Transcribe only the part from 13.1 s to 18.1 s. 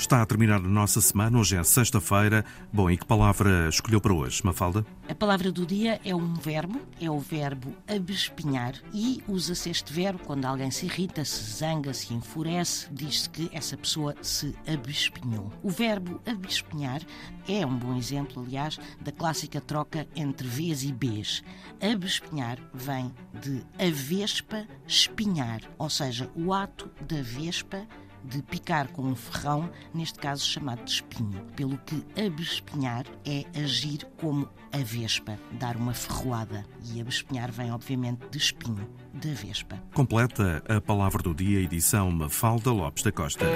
que essa pessoa se abespinhou. O verbo abespinhar é um bom